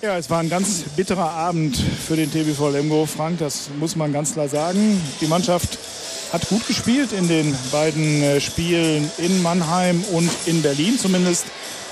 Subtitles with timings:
[0.00, 4.12] Ja, es war ein ganz bitterer Abend für den TBV Lemgo, Frank, das muss man
[4.12, 5.00] ganz klar sagen.
[5.20, 5.76] Die Mannschaft
[6.32, 10.96] hat gut gespielt in den beiden äh, Spielen in Mannheim und in Berlin.
[11.00, 11.46] Zumindest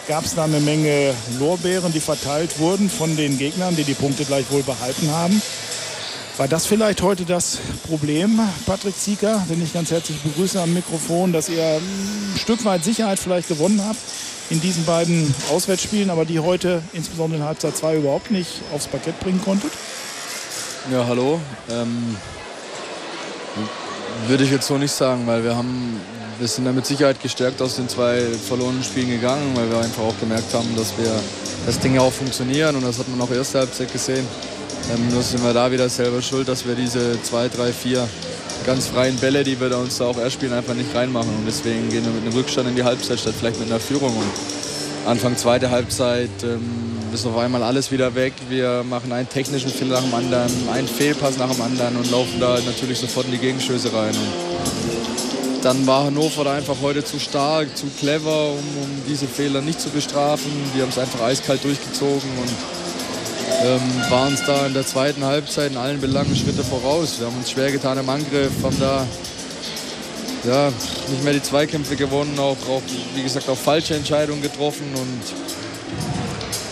[0.06, 4.24] gab es da eine Menge Lorbeeren, die verteilt wurden von den Gegnern, die die Punkte
[4.24, 5.42] gleichwohl behalten haben.
[6.36, 11.32] War das vielleicht heute das Problem, Patrick Zieker, den ich ganz herzlich begrüße am Mikrofon,
[11.32, 13.98] dass ihr ein Stück weit Sicherheit vielleicht gewonnen habt
[14.50, 19.18] in diesen beiden Auswärtsspielen, aber die heute insbesondere in Halbzeit 2 überhaupt nicht aufs Parkett
[19.20, 19.72] bringen konntet?
[20.90, 21.40] Ja, hallo.
[21.68, 22.16] Ähm,
[24.28, 26.00] würde ich jetzt so nicht sagen, weil wir haben,
[26.38, 30.02] wir sind da mit Sicherheit gestärkt aus den zwei verlorenen Spielen gegangen, weil wir einfach
[30.02, 31.10] auch gemerkt haben, dass wir
[31.66, 34.26] das Ding auch funktionieren und das hat man auch erste Halbzeit gesehen.
[34.94, 38.06] Ähm, nur sind wir da wieder selber schuld, dass wir diese zwei, drei, vier
[38.66, 41.30] ganz freien Bälle, die wir da uns da auch erspielen, einfach nicht reinmachen.
[41.30, 44.14] Und deswegen gehen wir mit einem Rückstand in die Halbzeit statt vielleicht mit einer Führung.
[44.14, 48.32] Und Anfang zweite Halbzeit ähm, ist auf einmal alles wieder weg.
[48.48, 52.40] Wir machen einen technischen Fehler nach dem anderen, einen Fehlpass nach dem anderen und laufen
[52.40, 54.14] da natürlich sofort in die Gegenstöße rein.
[54.14, 59.62] Und dann war Hannover da einfach heute zu stark, zu clever, um, um diese Fehler
[59.62, 60.50] nicht zu bestrafen.
[60.76, 62.50] Die haben es einfach eiskalt durchgezogen und
[63.62, 67.18] ähm, waren es da in der zweiten Halbzeit in allen Belangen Schritte voraus.
[67.18, 69.06] Wir haben uns schwer getan im Angriff, haben da
[70.44, 70.72] ja,
[71.08, 72.82] nicht mehr die Zweikämpfe gewonnen, auch, auch
[73.14, 75.22] wie gesagt auch falsche Entscheidungen getroffen und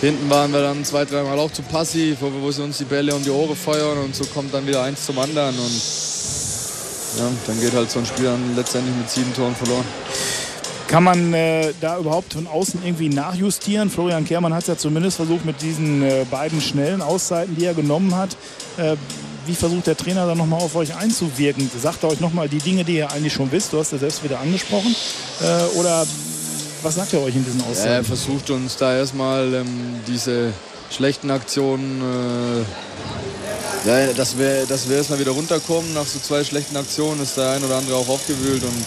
[0.00, 3.14] hinten waren wir dann zwei, dreimal auch zu passiv, wo, wo sie uns die Bälle
[3.14, 5.82] um die Ohren feuern und so kommt dann wieder eins zum anderen und
[7.18, 9.84] ja, dann geht halt so ein Spiel dann letztendlich mit sieben Toren verloren.
[10.94, 13.90] Kann man äh, da überhaupt von außen irgendwie nachjustieren?
[13.90, 17.74] Florian Kehrmann hat es ja zumindest versucht mit diesen äh, beiden schnellen Auszeiten, die er
[17.74, 18.36] genommen hat.
[18.76, 18.94] Äh,
[19.44, 21.68] wie versucht der Trainer dann nochmal auf euch einzuwirken?
[21.82, 23.72] Sagt er euch nochmal die Dinge, die ihr eigentlich schon wisst?
[23.72, 24.94] Du hast ja selbst wieder angesprochen.
[25.42, 26.06] Äh, oder
[26.84, 27.90] was sagt er euch in diesen Auszeiten?
[27.90, 30.52] Ja, er versucht uns da erstmal ähm, diese
[30.92, 32.02] schlechten Aktionen,
[33.84, 35.92] äh, ja, dass wir, dass wir erstmal wieder runterkommen.
[35.92, 38.84] Nach so zwei schlechten Aktionen ist der ein oder andere auch aufgewühlt und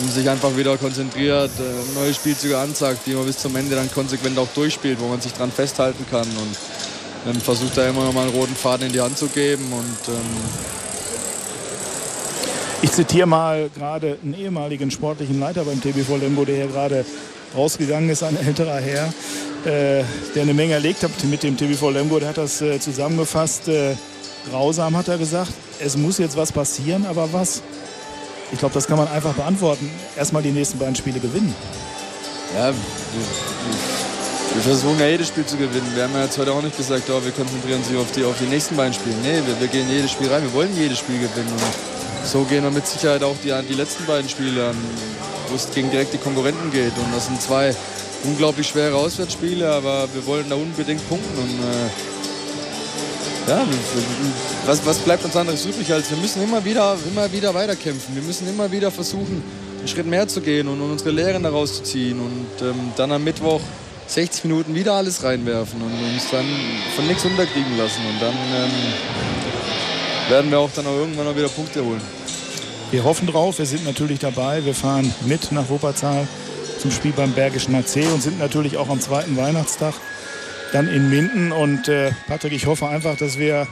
[0.00, 3.90] und sich einfach wieder konzentriert, äh, neue Spielzüge anzeigt, die man bis zum Ende dann
[3.92, 6.56] konsequent auch durchspielt, wo man sich dran festhalten kann und
[7.26, 10.14] dann versucht er immer noch mal einen roten Faden in die Hand zu geben und
[10.14, 10.74] ähm
[12.84, 17.06] ich zitiere mal gerade einen ehemaligen sportlichen Leiter beim TBV Lemgo, der hier gerade
[17.56, 19.06] rausgegangen ist, ein älterer Herr,
[19.64, 22.18] äh, der eine Menge erlegt hat mit dem TBV Lemgo.
[22.18, 23.68] Der hat das äh, zusammengefasst.
[23.68, 23.94] Äh,
[24.50, 25.52] grausam hat er gesagt.
[25.80, 27.62] Es muss jetzt was passieren, aber was?
[28.52, 29.90] Ich glaube, das kann man einfach beantworten.
[30.16, 31.54] Erstmal die nächsten beiden Spiele gewinnen.
[32.56, 32.72] Ja,
[34.54, 35.90] wir, versuchen ja jedes Spiel zu gewinnen.
[35.94, 38.38] Wir haben ja jetzt heute auch nicht gesagt, oh, wir konzentrieren uns auf die, auf
[38.38, 39.16] die nächsten beiden Spiele.
[39.22, 40.42] Nee, wir, wir gehen jedes Spiel rein.
[40.42, 41.50] Wir wollen jedes Spiel gewinnen.
[41.50, 44.76] Und so gehen wir mit Sicherheit auch die, die letzten beiden Spiele an,
[45.48, 46.96] wo es gegen direkte Konkurrenten geht.
[46.96, 47.74] Und das sind zwei
[48.22, 51.38] unglaublich schwere Auswärtsspiele, aber wir wollen da unbedingt punkten.
[51.38, 51.90] Und, äh,
[53.46, 53.66] ja,
[54.66, 58.14] was, was bleibt uns anderes übrig, als wir müssen immer wieder, immer wieder weiterkämpfen.
[58.14, 59.42] Wir müssen immer wieder versuchen,
[59.78, 63.12] einen Schritt mehr zu gehen und, und unsere Lehren daraus zu ziehen und ähm, dann
[63.12, 63.60] am Mittwoch
[64.06, 66.46] 60 Minuten wieder alles reinwerfen und uns dann
[66.94, 68.00] von nichts unterkriegen lassen.
[68.06, 72.00] Und dann ähm, werden wir auch dann auch irgendwann noch wieder Punkte holen.
[72.90, 74.64] Wir hoffen drauf, wir sind natürlich dabei.
[74.64, 76.28] Wir fahren mit nach Wuppertal
[76.78, 79.94] zum Spiel beim Bergischen AC und sind natürlich auch am zweiten Weihnachtstag
[80.74, 81.52] dann in Minden.
[81.52, 83.66] Und äh, Patrick, ich hoffe einfach, dass wir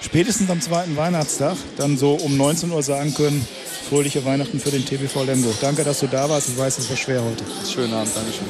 [0.00, 3.46] spätestens am zweiten Weihnachtstag dann so um 19 Uhr sagen können,
[3.88, 5.52] fröhliche Weihnachten für den TBV Lemgo.
[5.60, 6.48] Danke, dass du da warst.
[6.48, 7.44] Ich weiß, es war schwer heute.
[7.68, 8.46] Schönen Abend, Dankeschön.